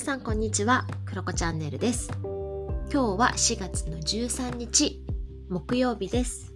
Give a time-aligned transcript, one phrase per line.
[0.00, 0.86] 皆さんこんにちは。
[1.04, 2.10] クロコチャンネルです。
[2.22, 5.04] 今日は4月の13日
[5.50, 6.54] 木曜日です。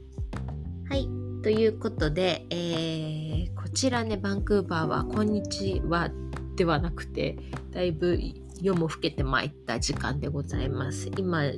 [0.89, 1.11] はい。
[1.43, 6.09] ということで、えー、こちらねバンクーバーはこんにちは
[6.57, 7.37] ではなくて
[7.71, 8.19] だいぶ
[8.63, 11.11] 夜も更けてまいった時間でございます。
[11.15, 11.53] 今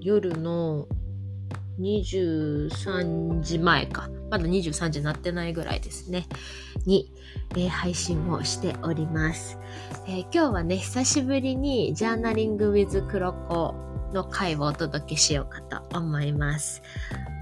[0.00, 0.86] 夜の
[1.80, 4.08] 23時前か。
[4.30, 6.26] まだ23時になってないぐらいですね。
[6.86, 7.12] に、
[7.50, 9.58] えー、配信をしております、
[10.06, 13.74] えー、今日はね、久しぶりにジャーナリング with クロコ
[14.12, 16.82] の回をお届けしようかと思います。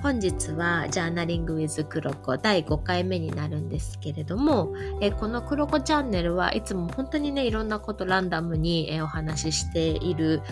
[0.03, 10.43] 本日はジャーナリング with クロコ第5回目になるんですけれども、え、このクロコチャンネルはいつも本当にね、いろんなことランダムに、えお話ししている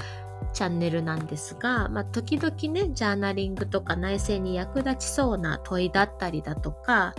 [0.52, 7.14] チャンネルなんですが、まあ、時々ね、ジャーナリングとか内政に役立ちそうな問いだったりだとか、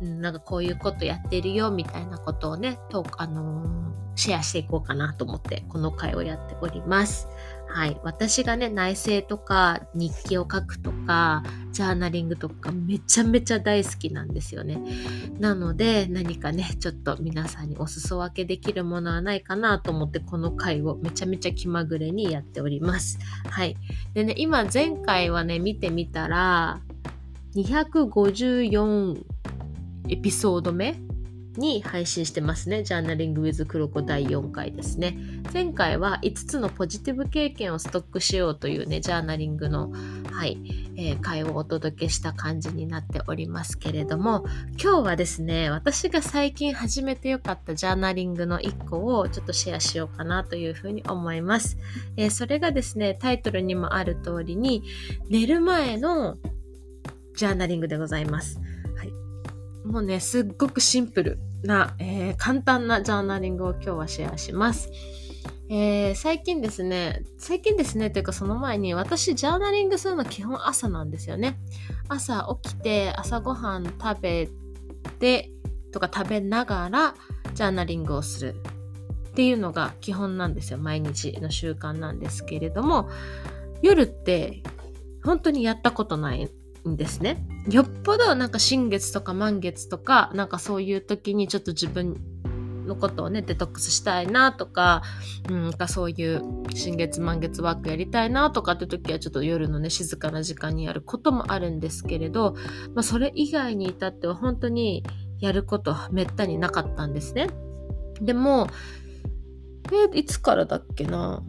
[0.00, 3.66] なんかこういうことやってるよみたいなことをね、とあのー、
[4.14, 7.28] シェアしていこうかなと思ってこの回をやっております。
[7.68, 8.00] はい。
[8.02, 11.42] 私がね、内政とか日記を書くとか、
[11.76, 14.78] ジャーナリングとかめちゃめちゃ大好きなんですよね。
[15.38, 23.18] なので、何かね、ちょっと皆さんにお裾分けできるものはないかなと思って、この回をめちゃめちゃ気まぐれにやっております。
[23.50, 23.76] はい。
[24.14, 26.80] でね、今前回はね、見てみたら、
[27.56, 29.22] 254
[30.08, 30.98] エピソード目
[31.58, 32.84] に配信してますね。
[32.84, 35.18] ジャーナリング with クロコ第4回ですね。
[35.52, 39.92] 前回は5つのポジティブ経験をストックしようというね、ジャーナリングの、
[40.36, 40.58] はい、
[40.96, 51.78] えー、回をお届けした感じになっておりますけれども、今日はですね、私が最近始めてよかったジャーナリングの1個をちょっとシェアしようかなというふうに思います。
[52.18, 54.82] えー、それがですね、タイトルにもある通りに、
[55.30, 56.36] 寝る前の
[57.34, 58.60] ジャーナリングでございます。
[58.98, 59.12] はい
[59.86, 64.90] もうね、すっごくシンプルな、えー、簡単なジャーナリングを今日はシェアします。
[65.68, 71.58] えー、最近ですね、最近ですね、というかその前に私ジャーナリングするの基本朝なんですよね。
[72.08, 74.48] 朝起きて朝ごはん食べ
[75.18, 75.50] て
[75.92, 77.14] とか食べながら
[77.54, 78.54] ジャーナリングをする
[79.30, 80.78] っていうのが基本なんですよ。
[80.78, 83.08] 毎日の習慣なんですけれども、
[83.82, 84.62] 夜って
[85.24, 86.48] 本当にやったことない
[86.88, 87.44] んですね。
[87.68, 92.16] よっぽどなんか新月とか満月とか、なんかそういう時にちょっと自分
[92.86, 95.02] のことをね、デトックスしたいなとか、
[95.50, 96.42] うんかそういう
[96.74, 102.54] 新月満月ワークやりたいなとかって時はちょっと夜のね、静かな時間にやることもあるんですけれど、
[102.94, 105.04] まあそれ以外に至っては本当に
[105.40, 107.48] やることめったになかったんですね。
[108.20, 108.68] でも、
[109.92, 111.42] え、いつからだっけな？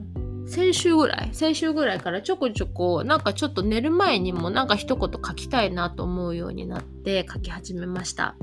[0.48, 1.30] 先週ぐらい。
[1.34, 8.36] 先週ぐらいからちょこちょこなんかちょっと寝る前にもなんか一言書きたいなと思うようになって書き始めました。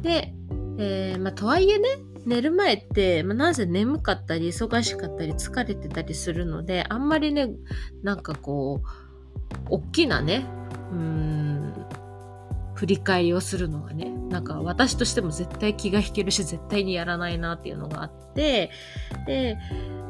[0.00, 0.34] で、
[0.78, 1.88] えー、まあ、とはいえね
[2.24, 7.50] 寝る前って、まあ、なぜ眠かったり忙しかったり疲れてたりするのであんまりね
[8.02, 10.46] なんかこう大きなね
[10.92, 11.74] うん
[12.74, 18.70] 振り返りをするのがねなんか私としても絶対気が引けるし絶対にやらないなっていうのがあって
[19.26, 19.58] で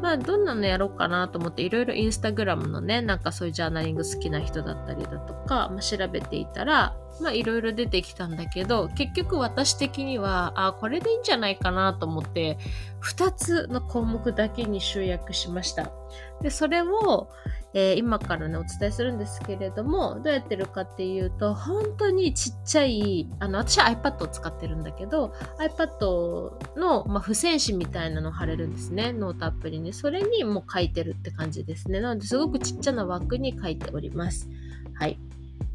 [0.02, 6.96] まあどんなのやろうかなと思っていろいろインスタグラムのねなんかそういうジャーナリング好きな人だったりだとか、まあ、調べていたら
[7.32, 12.58] いろいろ出てきたんだけど結局私的にはあこれでいいんじゃないかなと思って
[13.00, 15.92] 2つの項目だけに集約しました。
[16.40, 17.28] でそれを、
[17.74, 32.00] えー、今からねお伝えするんですけれどもどうやってるかっていうと本当にちっちゃいあの私は iPad を使ってるんだけど iPad の、まあ、付箋紙みたいなのを貼れるんですねノートアプリにそれにもう書いてるって感じですね。
[32.00, 34.48] なのですごくちっちゃな枠に書いております。
[34.94, 35.18] はい。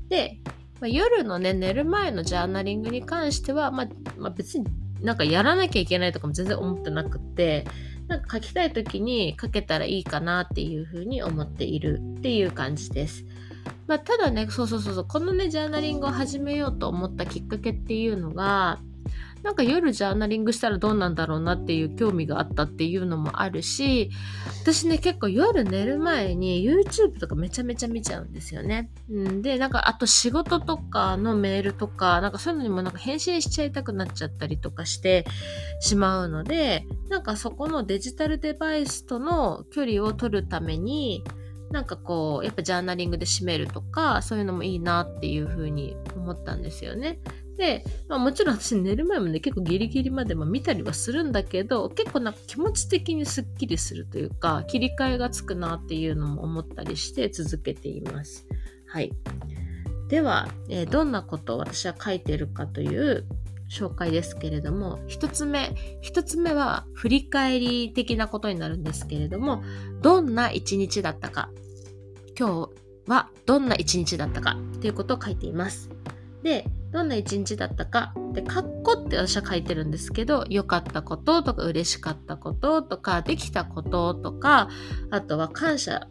[0.09, 0.39] で、
[0.79, 3.87] まあ、夜のね、寝る前のジャーナリングに関しては、まあ、
[4.17, 4.65] まあ、別に
[5.01, 7.65] なんかやらなきゃいけないとかも全然思ってなくて、
[8.07, 13.25] なんか書きたい時に書けたらいいかなっていうふうに思っているっていう感じです。
[13.87, 18.79] まあ、ただね、そうそうそうそう、このね、ジャーナリングを始めようと思ったきっかけっていうのが、
[19.47, 24.11] なんか夜ジャーナリングしたらどうなんだろうなっていう興味があったっていうのもあるし
[24.61, 28.91] 私ね結構夜寝る前に YouTube とかめちゃめちゃ見ちゃうんですよね。
[29.09, 35.25] ん、でなんかあと仕事とかのメールとかなんかそういうのにもなんか返信しちゃいたくなっちゃったりとかして
[35.79, 41.23] しまうのでなんかそこのデジタルデバイスとの距離を取るために
[41.71, 47.21] なんかこうやっぱジャーナリングで締めるとかそういうのもいいなっていうふうに思ったんですよね。
[47.57, 58.47] で、まあ、もちろん私寝る前もね結構ギリギリまでも見たりはするんだけど結構なんか気持ち的にすっきりするというか切り替えがつくなっていうのも思ったりして続けています。
[58.87, 59.11] はい。
[60.07, 63.25] では、えー、どんなことを私は書いてるかという
[63.69, 69.63] 紹介ですけれども、一つ目、一つ目は振り返り的なことになるんですけれども、
[70.01, 71.49] どんな一日だったか、
[72.39, 72.69] 今
[73.05, 75.89] 日はどんな一日だったかっていうことを書いています。
[76.43, 76.65] で、
[76.97, 84.67] どんな一日だったかで、カッコって私は書いてるんですけど、良かったこととか嬉しかったこととか、できたこととか、
[85.11, 86.07] あとは感謝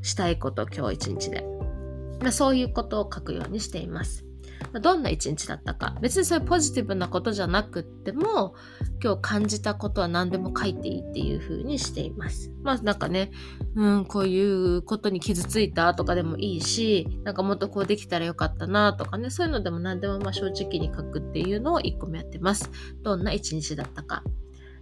[0.00, 1.44] したいこと、今日一日で。
[2.22, 4.24] まあ、そういうことを書くようにしています。
[4.72, 5.96] ま、どんな一日だったか。
[6.00, 8.54] 別にそういうポジティブなことじゃなくっても、
[9.02, 12.52] 今日感じたことは何でも書いていいっていう風にしています。
[12.62, 13.30] まあなんかね、
[13.74, 22.70] うん、こういうことに傷ついたとかでもいいし、なんかもっとこうできたらよかったなとかね、そういうのでも何でもまあ正直に書くっていうのを1個目やってます。
[23.02, 24.22] どんな一日だったか。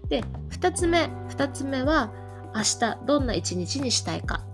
[0.09, 1.11] で、2つ目。
[1.29, 2.12] 2つ目は、
[2.55, 4.44] 明日どんな一日にしたいか。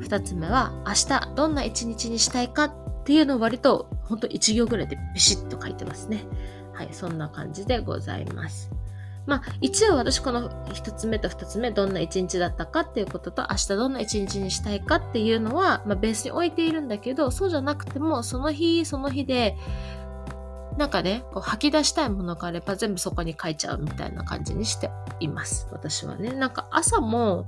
[0.00, 2.72] 2つ目は、明日どんな一日にしたいかっ
[3.04, 6.24] ていうのを割とほんと1行ぐらいでビシッと書いてますね。
[6.72, 8.70] はい、そんな感じでございます。
[9.26, 19.54] まあ、一応私この1つ目と2つ目どんな1日だったかっていうことと明日どんな1日にしたいかっていうのは、まあ、ベースに置いているんだけどそうじゃなくてもその日その日で
[20.78, 24.90] なんかねこう吐き出したいものがあれば全部そこに書いちゃうみたいな感じにして
[25.20, 27.44] います私はねなんか朝も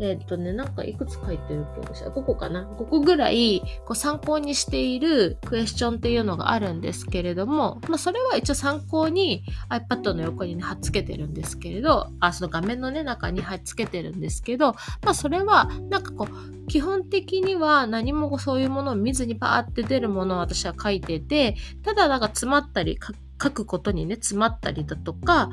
[0.00, 22.98] えっ、とね、なんかいくつ書いてるっけ5個かな ?5 個ぐらいこう参考にしているクエスチョンっていうのがあるんですけれども、まあそれは一応参考に iPad の横にね、貼っつけてるんですけれど、あ、その画面のね、中に貼っつけてるんですけど、まあそれはなんかこう、基本的には何もそういうものを見ずにバーって出るものを私は書いてて、ただなんか詰まったり、
[23.42, 25.50] 書くことにね、詰まったりだとか、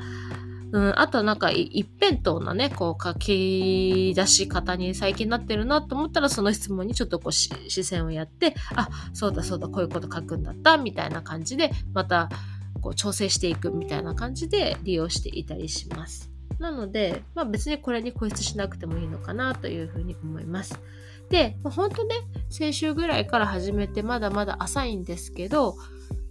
[0.72, 7.50] うん、あとなんか一辺倒なね、こう書き出し方に最近なってるなと思ったらその質問にちょっとこう視
[7.84, 12.30] 線をやって、あ、そうだそうだ、こういうこと書くんだった、みたいな感じで、また
[12.80, 16.30] こう調整していくみたいな感じで利用していたりします。
[16.58, 20.80] なので、まあ別にこれに固執しなくてもいいのかなというふうに思います。
[21.28, 22.14] で、まあ、本当ね、
[22.48, 25.76] 先週ぐらいから始めてまだまだ浅いんですけど、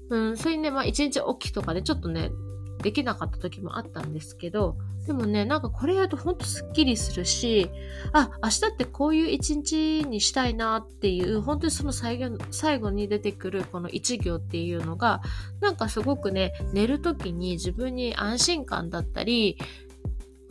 [0.09, 2.31] うん、それにね、まあ一日起きとかでちょっとね、
[2.81, 7.69] できなかった時もあったんですけど、でもね、なんかこれやるとほんとスッキリするし、
[8.13, 15.21] あ、明日ってこういう一日にしたいなっていう、本当にその最後最後に出てくるこの一行っていうのが、
[15.59, 19.57] なんかすごくね、寝る時に自分に安心感だったり、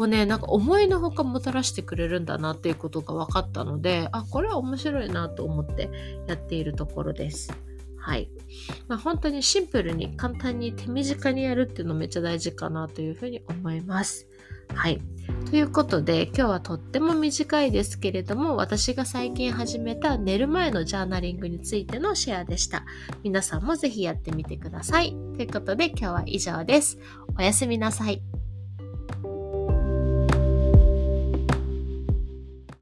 [0.01, 5.91] もね、なんか思いのほかもたらしてくれるんだなっていうことが分かったので、あ、これは面白いなと思って
[6.27, 7.53] やっているところです。
[8.01, 8.31] はい。
[8.89, 14.27] まあ、本当にシンプルに簡単に手短にやるっていうのめっちゃ大事かなというふうに思います。
[14.75, 15.01] はい。
[15.51, 22.85] ということで今日はとっても短いですけれども私が最近始めた寝る前のジャーナリングについてのシェアでした。
[23.23, 25.11] 皆さんもぜひやってみてください。
[25.37, 26.99] ということで今日は以上です。
[27.39, 28.23] おやすみなさい。